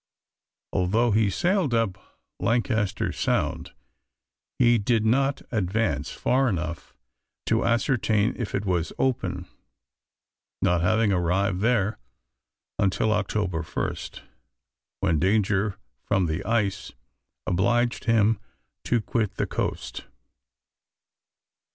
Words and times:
Although 0.73 1.11
he 1.11 1.29
sailed 1.29 1.75
up 1.75 2.17
Lancaster 2.39 3.11
Sound, 3.11 3.71
he 4.57 4.79
did 4.79 5.05
not 5.05 5.43
advance 5.51 6.09
far 6.11 6.49
enough 6.49 6.95
to 7.45 7.63
ascertain 7.63 8.33
if 8.35 8.55
it 8.55 8.65
was 8.65 8.91
open, 8.97 9.47
not 10.59 10.81
having 10.81 11.11
arrived 11.13 11.59
there 11.59 11.99
until 12.79 13.11
October 13.13 13.61
1st, 13.61 14.23
when 15.01 15.19
danger 15.19 15.77
from 16.03 16.25
the 16.25 16.43
ice 16.45 16.93
obliged 17.45 18.05
him 18.05 18.39
to 18.85 19.01
quit 19.01 19.35
the 19.35 19.45
coast. 19.45 20.05